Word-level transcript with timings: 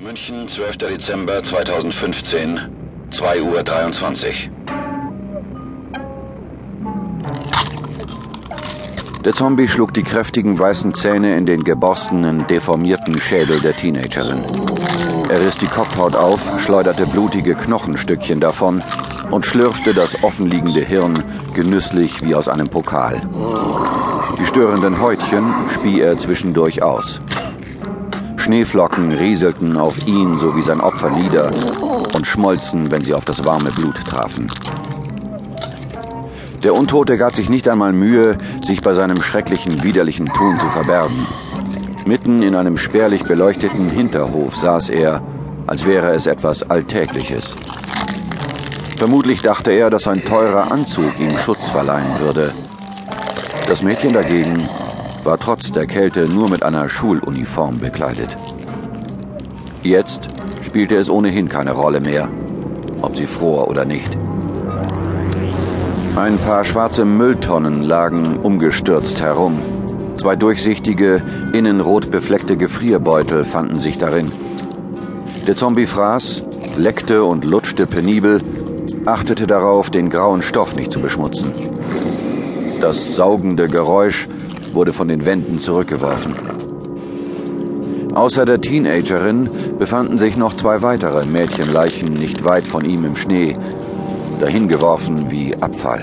München, 0.00 0.48
12. 0.48 0.78
Dezember 0.78 1.42
2015, 1.42 2.60
2.23 3.12 4.26
Uhr. 4.26 4.64
Der 9.24 9.32
Zombie 9.32 9.68
schlug 9.68 9.94
die 9.94 10.02
kräftigen 10.02 10.58
weißen 10.58 10.94
Zähne 10.94 11.36
in 11.36 11.46
den 11.46 11.62
geborstenen, 11.62 12.44
deformierten 12.48 13.18
Schädel 13.20 13.60
der 13.60 13.76
Teenagerin. 13.76 14.44
Er 15.30 15.40
riss 15.40 15.56
die 15.58 15.66
Kopfhaut 15.66 16.16
auf, 16.16 16.60
schleuderte 16.60 17.06
blutige 17.06 17.54
Knochenstückchen 17.54 18.40
davon 18.40 18.82
und 19.30 19.46
schlürfte 19.46 19.94
das 19.94 20.22
offenliegende 20.24 20.80
Hirn 20.80 21.22
genüsslich 21.54 22.20
wie 22.22 22.34
aus 22.34 22.48
einem 22.48 22.66
Pokal. 22.66 23.22
Die 24.40 24.46
störenden 24.46 25.00
Häutchen 25.00 25.44
spie 25.70 26.00
er 26.00 26.18
zwischendurch 26.18 26.82
aus. 26.82 27.20
Schneeflocken 28.44 29.10
rieselten 29.10 29.78
auf 29.78 30.06
ihn 30.06 30.36
sowie 30.36 30.60
sein 30.60 30.82
Opfer 30.82 31.08
nieder 31.08 31.50
und 32.12 32.26
schmolzen, 32.26 32.90
wenn 32.90 33.02
sie 33.02 33.14
auf 33.14 33.24
das 33.24 33.42
warme 33.46 33.70
Blut 33.70 33.96
trafen. 34.04 34.48
Der 36.62 36.74
Untote 36.74 37.16
gab 37.16 37.34
sich 37.34 37.48
nicht 37.48 37.66
einmal 37.70 37.94
Mühe, 37.94 38.36
sich 38.62 38.82
bei 38.82 38.92
seinem 38.92 39.22
schrecklichen, 39.22 39.82
widerlichen 39.82 40.26
Tun 40.26 40.58
zu 40.58 40.66
verbergen. 40.66 41.26
Mitten 42.04 42.42
in 42.42 42.54
einem 42.54 42.76
spärlich 42.76 43.24
beleuchteten 43.24 43.88
Hinterhof 43.88 44.54
saß 44.54 44.90
er, 44.90 45.22
als 45.66 45.86
wäre 45.86 46.10
es 46.10 46.26
etwas 46.26 46.68
Alltägliches. 46.68 47.56
Vermutlich 48.98 49.40
dachte 49.40 49.70
er, 49.70 49.88
dass 49.88 50.06
ein 50.06 50.22
teurer 50.22 50.70
Anzug 50.70 51.18
ihm 51.18 51.34
Schutz 51.38 51.68
verleihen 51.68 52.20
würde. 52.20 52.52
Das 53.68 53.82
Mädchen 53.82 54.12
dagegen 54.12 54.68
war 55.24 55.38
trotz 55.38 55.72
der 55.72 55.86
Kälte 55.86 56.26
nur 56.32 56.48
mit 56.50 56.62
einer 56.62 56.88
Schuluniform 56.88 57.78
bekleidet. 57.78 58.36
Jetzt 59.82 60.28
spielte 60.62 60.96
es 60.96 61.10
ohnehin 61.10 61.48
keine 61.48 61.72
Rolle 61.72 62.00
mehr, 62.00 62.28
ob 63.00 63.16
sie 63.16 63.26
fror 63.26 63.68
oder 63.68 63.84
nicht. 63.84 64.16
Ein 66.16 66.38
paar 66.38 66.64
schwarze 66.64 67.04
Mülltonnen 67.04 67.82
lagen 67.82 68.38
umgestürzt 68.38 69.20
herum. 69.20 69.58
Zwei 70.16 70.36
durchsichtige, 70.36 71.22
innen 71.52 71.80
rot 71.80 72.10
befleckte 72.10 72.56
Gefrierbeutel 72.56 73.44
fanden 73.44 73.78
sich 73.78 73.98
darin. 73.98 74.30
Der 75.46 75.56
Zombie 75.56 75.86
fraß, 75.86 76.44
leckte 76.76 77.24
und 77.24 77.44
lutschte 77.44 77.86
penibel, 77.86 78.40
achtete 79.06 79.46
darauf, 79.46 79.90
den 79.90 80.08
grauen 80.08 80.42
Stoff 80.42 80.76
nicht 80.76 80.92
zu 80.92 81.00
beschmutzen. 81.00 81.52
Das 82.80 83.16
saugende 83.16 83.68
Geräusch 83.68 84.28
wurde 84.74 84.92
von 84.92 85.08
den 85.08 85.24
Wänden 85.24 85.58
zurückgeworfen. 85.58 86.34
Außer 88.14 88.44
der 88.44 88.60
Teenagerin 88.60 89.50
befanden 89.78 90.18
sich 90.18 90.36
noch 90.36 90.54
zwei 90.54 90.82
weitere 90.82 91.26
Mädchenleichen 91.26 92.12
nicht 92.12 92.44
weit 92.44 92.64
von 92.64 92.84
ihm 92.84 93.04
im 93.04 93.16
Schnee, 93.16 93.56
dahingeworfen 94.40 95.30
wie 95.30 95.54
Abfall. 95.56 96.02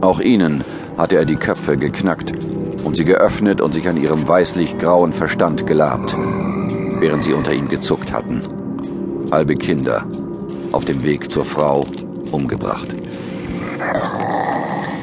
Auch 0.00 0.20
ihnen 0.20 0.64
hatte 0.96 1.16
er 1.16 1.24
die 1.24 1.36
Köpfe 1.36 1.76
geknackt 1.76 2.32
und 2.84 2.96
sie 2.96 3.04
geöffnet 3.04 3.60
und 3.60 3.74
sich 3.74 3.88
an 3.88 4.00
ihrem 4.00 4.26
weißlich-grauen 4.26 5.12
Verstand 5.12 5.66
gelabt, 5.66 6.14
während 7.00 7.24
sie 7.24 7.32
unter 7.32 7.52
ihm 7.52 7.68
gezuckt 7.68 8.12
hatten. 8.12 8.42
Halbe 9.32 9.56
Kinder, 9.56 10.06
auf 10.72 10.84
dem 10.84 11.02
Weg 11.02 11.30
zur 11.30 11.44
Frau, 11.44 11.86
umgebracht. 12.30 12.88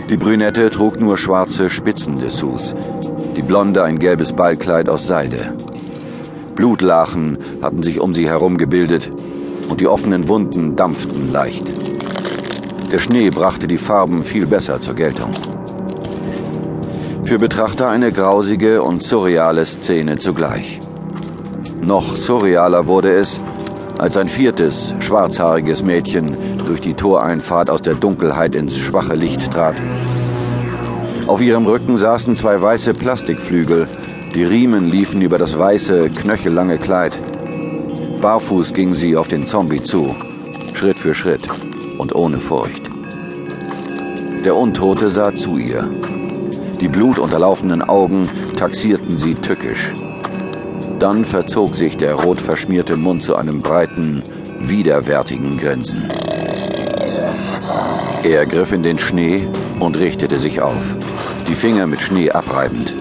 Die 0.10 0.16
Brünette 0.16 0.70
trug 0.70 1.02
nur 1.02 1.18
schwarze 1.18 1.70
Spitzendessous, 1.70 2.74
die 3.36 3.42
Blonde 3.42 3.84
ein 3.84 4.00
gelbes 4.00 4.32
Ballkleid 4.32 4.88
aus 4.88 5.06
Seide. 5.06 5.54
Blutlachen 6.56 7.38
hatten 7.62 7.84
sich 7.84 8.00
um 8.00 8.14
sie 8.14 8.30
herum 8.30 8.58
gebildet 8.58 9.12
und 9.68 9.82
die 9.82 9.88
offenen 9.88 10.30
Wunden 10.30 10.78
dampften 10.78 11.34
leicht. 11.34 11.74
Der 12.90 13.00
Schnee 13.00 13.30
brachte 13.30 13.68
die 13.68 13.78
Farben 13.78 14.24
viel 14.24 14.46
besser 14.46 14.80
zur 14.80 14.96
Geltung. 14.96 15.34
Für 17.26 17.38
Betrachter 17.38 17.90
eine 17.90 18.14
grausige 18.14 18.82
und 18.84 19.04
surreale 19.04 19.66
Szene 19.66 20.18
zugleich. 20.20 20.80
Noch 21.82 22.16
surrealer 22.16 22.88
wurde 22.88 23.12
es, 23.12 23.42
als 23.98 24.18
ein 24.18 24.30
viertes, 24.30 24.94
schwarzhaariges 25.00 25.84
Mädchen 25.84 26.38
durch 26.66 26.82
die 26.82 26.94
Toreinfahrt 26.94 27.70
aus 27.70 27.82
der 27.82 27.96
Dunkelheit 27.96 28.56
ins 28.56 28.78
schwache 28.78 29.16
Licht 29.16 29.52
trat. 29.52 29.76
Auf 31.28 31.42
ihrem 31.42 31.66
Rücken 31.66 31.98
saßen 31.98 32.36
zwei 32.36 32.62
weiße 32.62 32.94
Plastikflügel, 32.94 33.88
die 34.34 34.44
Riemen 34.44 34.90
liefen 34.90 35.22
über 35.22 35.38
das 35.38 35.58
weiße, 35.58 36.10
knöchellange 36.10 36.78
Kleid. 36.78 37.18
Barfuß 38.22 38.74
ging 38.74 38.94
sie 38.94 39.18
auf 39.18 39.28
den 39.28 39.46
Zombie 39.46 39.82
zu, 39.82 40.16
Schritt 40.74 40.98
für 40.98 41.14
Schritt 41.14 41.42
und 41.98 42.16
ohne 42.16 42.40
Furcht. 42.40 42.90
Der 44.46 44.56
Untote 44.56 45.10
sah 45.10 45.36
zu 45.36 45.58
ihr. 45.58 45.90
Die 46.80 46.88
blutunterlaufenen 46.88 47.82
Augen 47.82 48.30
taxierten 48.56 49.18
sie 49.18 49.36
tückisch. 49.36 49.92
Dann 51.00 51.26
verzog 51.26 51.76
sich 51.76 51.96
der 51.96 52.16
rot 52.16 52.42
verschmierte 52.42 52.98
Mund 52.98 53.24
zu 53.24 53.36
einem 53.36 53.62
breiten, 53.62 54.24
widerwärtigen 54.60 55.58
Grinsen. 55.60 56.10
Er 58.24 58.46
griff 58.46 58.72
in 58.72 58.82
den 58.82 58.98
Schnee 58.98 59.48
und 59.80 59.98
richtete 59.98 60.40
sich 60.40 60.60
auf, 60.62 60.84
die 61.48 61.54
Finger 61.54 61.86
mit 61.86 62.02
Schnee 62.02 62.32
abreibend. 62.32 62.94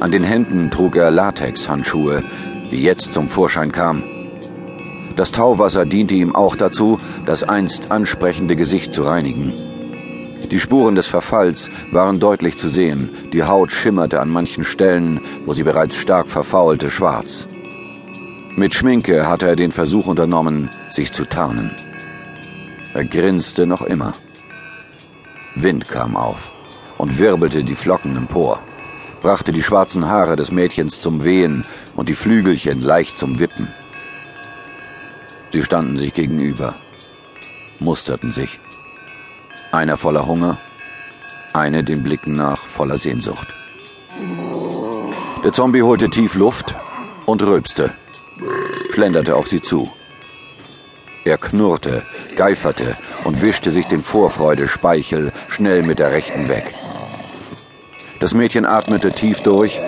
An 0.00 0.10
den 0.10 0.24
Händen 0.24 0.70
trug 0.70 0.96
er 0.96 1.10
Latexhandschuhe, 1.10 2.22
wie 2.70 2.82
jetzt 2.82 3.12
zum 3.12 3.28
Vorschein 3.28 3.72
kam. 3.72 4.02
Das 5.16 5.30
Tauwasser 5.30 5.84
diente 5.84 6.14
ihm 6.14 6.34
auch 6.34 6.56
dazu, 6.56 6.96
das 7.26 7.44
einst 7.44 7.92
ansprechende 7.92 8.56
Gesicht 8.56 8.92
zu 8.92 9.02
reinigen. 9.02 9.52
Die 10.50 10.60
Spuren 10.60 10.94
des 10.94 11.06
Verfalls 11.06 11.70
waren 11.90 12.20
deutlich 12.20 12.58
zu 12.58 12.68
sehen, 12.68 13.10
die 13.32 13.44
Haut 13.44 13.72
schimmerte 13.72 14.20
an 14.20 14.28
manchen 14.28 14.64
Stellen, 14.64 15.20
wo 15.46 15.52
sie 15.52 15.62
bereits 15.62 15.96
stark 15.96 16.28
verfaulte, 16.28 16.90
schwarz. 16.90 17.46
Mit 18.56 18.74
Schminke 18.74 19.26
hatte 19.26 19.48
er 19.48 19.56
den 19.56 19.72
Versuch 19.72 20.06
unternommen, 20.06 20.68
sich 20.90 21.12
zu 21.12 21.24
tarnen. 21.24 21.70
Er 22.92 23.04
grinste 23.04 23.66
noch 23.66 23.82
immer. 23.82 24.12
Wind 25.56 25.88
kam 25.88 26.16
auf 26.16 26.52
und 26.98 27.18
wirbelte 27.18 27.64
die 27.64 27.74
Flocken 27.74 28.16
empor, 28.16 28.60
brachte 29.22 29.50
die 29.50 29.62
schwarzen 29.62 30.06
Haare 30.06 30.36
des 30.36 30.52
Mädchens 30.52 31.00
zum 31.00 31.24
Wehen 31.24 31.64
und 31.96 32.08
die 32.08 32.14
Flügelchen 32.14 32.80
leicht 32.80 33.18
zum 33.18 33.38
Wippen. 33.38 33.68
Sie 35.52 35.62
standen 35.62 35.96
sich 35.96 36.12
gegenüber, 36.12 36.76
musterten 37.80 38.30
sich. 38.30 38.60
Einer 39.74 39.96
voller 39.96 40.24
Hunger, 40.28 40.58
eine 41.52 41.82
den 41.82 42.04
Blicken 42.04 42.30
nach 42.30 42.58
voller 42.58 42.96
Sehnsucht. 42.96 43.48
Der 45.42 45.52
Zombie 45.52 45.82
holte 45.82 46.08
tief 46.10 46.36
Luft 46.36 46.76
und 47.26 47.42
rülpste, 47.42 47.92
schlenderte 48.90 49.34
auf 49.34 49.48
sie 49.48 49.60
zu. 49.60 49.90
Er 51.24 51.38
knurrte, 51.38 52.04
geiferte 52.36 52.96
und 53.24 53.42
wischte 53.42 53.72
sich 53.72 53.86
den 53.86 54.00
Vorfreude-Speichel 54.00 55.32
schnell 55.48 55.82
mit 55.82 55.98
der 55.98 56.12
rechten 56.12 56.48
weg. 56.48 56.72
Das 58.20 58.32
Mädchen 58.32 58.66
atmete 58.66 59.10
tief 59.10 59.40
durch 59.40 59.80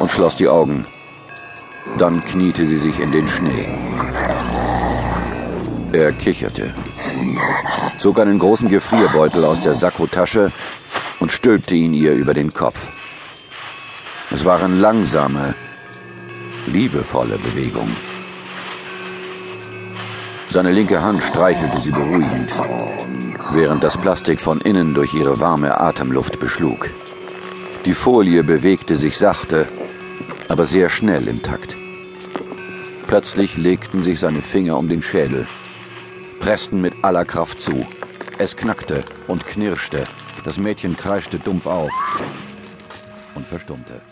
und 0.00 0.10
schloss 0.10 0.36
die 0.36 0.48
Augen. 0.48 0.84
Dann 1.96 2.22
kniete 2.22 2.66
sie 2.66 2.76
sich 2.76 3.00
in 3.00 3.10
den 3.10 3.26
Schnee. 3.26 3.68
Er 5.92 6.12
kicherte 6.12 6.74
zog 7.98 8.20
einen 8.20 8.38
großen 8.38 8.68
Gefrierbeutel 8.68 9.44
aus 9.44 9.60
der 9.60 9.74
Sakkotasche 9.74 10.52
und 11.20 11.32
stülpte 11.32 11.74
ihn 11.74 11.94
ihr 11.94 12.12
über 12.12 12.34
den 12.34 12.52
Kopf. 12.52 12.90
Es 14.30 14.44
waren 14.44 14.80
langsame, 14.80 15.54
liebevolle 16.66 17.38
Bewegungen. 17.38 17.96
Seine 20.48 20.70
linke 20.70 21.02
Hand 21.02 21.22
streichelte 21.22 21.80
sie 21.80 21.90
beruhigend, 21.90 22.52
während 23.52 23.82
das 23.82 23.96
Plastik 23.96 24.40
von 24.40 24.60
innen 24.60 24.94
durch 24.94 25.14
ihre 25.14 25.40
warme 25.40 25.80
Atemluft 25.80 26.38
beschlug. 26.38 26.90
Die 27.86 27.94
Folie 27.94 28.44
bewegte 28.44 28.96
sich 28.96 29.16
sachte, 29.16 29.68
aber 30.48 30.66
sehr 30.66 30.88
schnell 30.88 31.28
im 31.28 31.42
Takt. 31.42 31.76
Plötzlich 33.06 33.56
legten 33.56 34.02
sich 34.02 34.20
seine 34.20 34.42
Finger 34.42 34.78
um 34.78 34.88
den 34.88 35.02
Schädel 35.02 35.46
pressten 36.44 36.82
mit 36.82 36.92
aller 37.02 37.24
Kraft 37.24 37.58
zu. 37.58 37.86
Es 38.36 38.54
knackte 38.54 39.02
und 39.28 39.46
knirschte. 39.46 40.04
Das 40.44 40.58
Mädchen 40.58 40.94
kreischte 40.94 41.38
dumpf 41.38 41.64
auf 41.64 41.90
und 43.34 43.46
verstummte. 43.46 44.02